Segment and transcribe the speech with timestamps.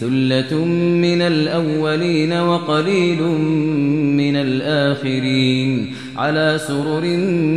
[0.00, 0.64] ثلة
[1.04, 3.22] من الأولين وقليل
[4.20, 7.04] من الآخرين على سرر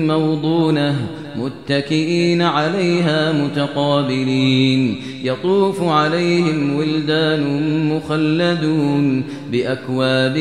[0.07, 4.95] موضونة متكئين عليها متقابلين.
[5.23, 7.41] يطوف عليهم ولدان
[7.89, 10.37] مخلدون بأكواب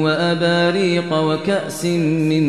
[0.00, 2.44] وأباريق وكأس من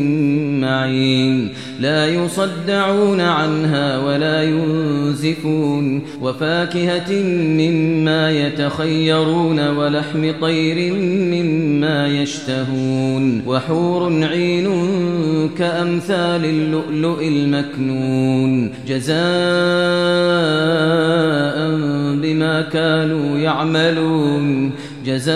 [0.62, 1.50] معين.
[1.80, 6.02] لا يصدعون عنها ولا ينزفون.
[6.22, 13.42] وفاكهة مما يتخيرون ولحم طير مما يشتهون.
[13.48, 14.68] وحور عين
[15.50, 19.16] كأمثال اللؤلؤ المكنون جزاء
[22.22, 24.72] بما كانوا يعملون
[25.06, 25.36] جزاء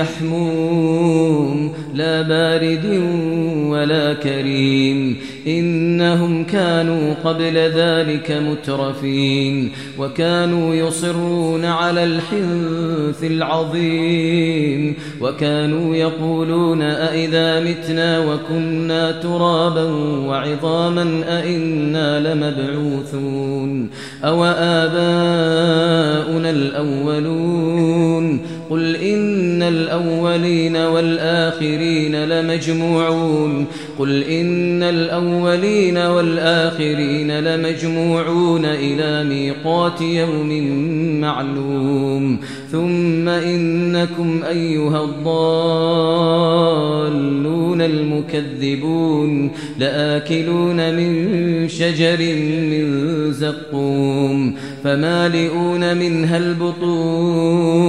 [0.00, 1.72] يحموم.
[1.94, 3.02] لا بارد
[3.70, 5.16] ولا كريم.
[5.46, 9.70] إنهم كانوا قبل ذلك مترفين.
[9.98, 14.94] وكانوا يصرون على الحنث العظيم.
[15.20, 19.84] وكانوا يقولون أئذا متنا وكنا ترابا
[20.26, 23.90] وعظاما أئنا لمبعوثون.
[24.24, 28.40] أو آباؤنا الأولون.
[28.70, 33.66] قل إن الأولين والآخرين لمجموعون
[33.98, 40.50] قل إن الأولين والآخرين لمجموعون إلى ميقات يوم
[41.20, 42.40] معلوم
[42.72, 45.30] ثم إنكم أيها الضالون
[47.82, 52.18] المكذبون لآكلون من شجر
[52.70, 54.54] من زقوم
[54.84, 57.80] فمالئون منها البطون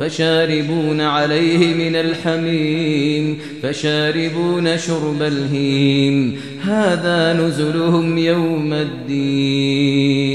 [0.00, 10.34] فشاربون عليه من الحميم فشاربون شرب الهيم هذا نزلهم يوم الدين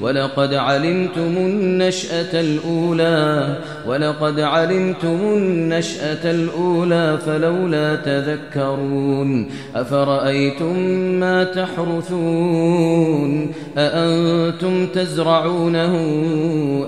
[0.00, 10.78] ولقد علمتم النشأة الأولى ولقد علمتم النشأة الأولى فلولا تذكرون أفرأيتم
[11.20, 15.94] ما تحرثون؟ أأنتم تزرعونه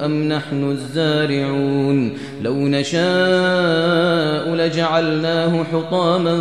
[0.04, 6.40] أم نحن الزارعون؟ لو نشاء لجعلناه حطاما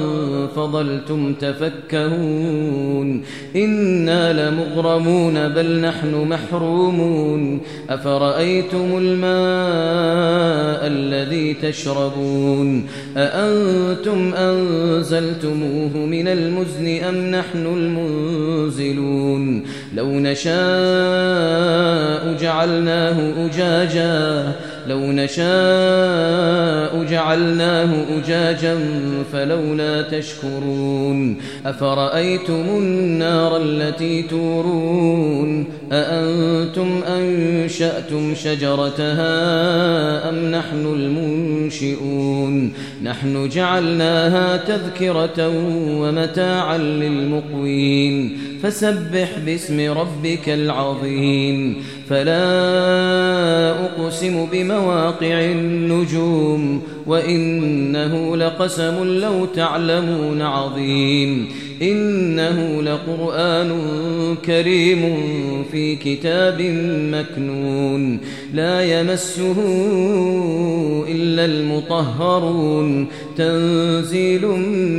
[0.56, 3.24] فظلتم تفكهون
[3.56, 12.88] إنا لمغرمون بل نحن محرومون أفرأيتم الماء الذي تشربون
[13.18, 19.64] أأنتم أنزلتموه من المزن أم نحن المنزلون
[19.96, 20.56] لو نشاء
[22.42, 24.52] جعلناه أجاجا
[24.88, 28.78] لو نشاء جعلناه أجاجا
[29.34, 39.30] فلولا تشكرون أفرأيتم النار التي تورون أأنتم أنشأتم شجرتها
[40.30, 42.74] أم نحن المنشئون
[43.04, 45.48] نحن جعلناها تذكرة
[46.00, 51.84] ومتاعا للمقوين فسبح باسم ربك العظيم.
[52.10, 52.42] فلا
[53.86, 61.50] أقسم بمواقع النجوم وإنه لقسم لو تعلمون عظيم.
[61.82, 63.72] إنه لقرآن
[64.46, 65.18] كريم
[65.72, 66.62] في كتاب
[67.12, 68.20] مكنون.
[68.54, 69.56] لا يمسه
[71.08, 73.08] إلا المطهرون.
[73.38, 74.48] تنزيل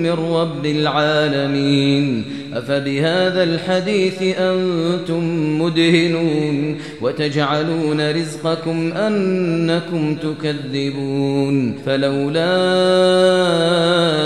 [0.03, 2.25] من رب العالمين.
[2.55, 6.77] أفبهذا الحديث أنتم مدهنون.
[7.03, 11.79] وتجعلون رزقكم أنكم تكذبون.
[11.87, 12.57] فلولا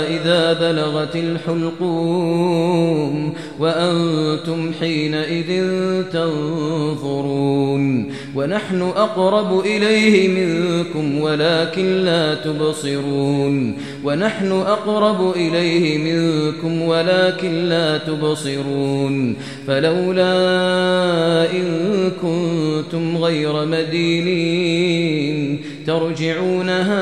[0.07, 1.15] إذا بلغت
[2.41, 5.63] الحلقوم وأنتم حينئذ
[6.13, 19.35] تنظرون ونحن أقرب إليه منكم ولكن لا تبصرون ونحن أقرب إليه منكم ولكن لا تبصرون
[19.67, 20.31] فلولا
[21.51, 27.01] إن كنتم غير مدينين ترجعونها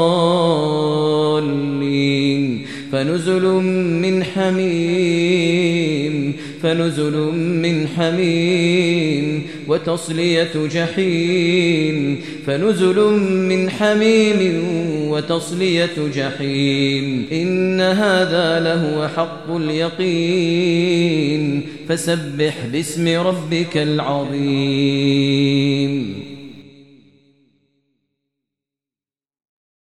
[2.91, 3.45] فنزل
[4.01, 6.33] من حميم
[6.63, 12.99] فنزل من حميم وتصلية جحيم فنزل
[13.49, 14.63] من حميم
[15.09, 17.25] وتصلية جحيم.
[17.31, 24.31] إن هذا لهو حق اليقين فسبح باسم ربك العظيم.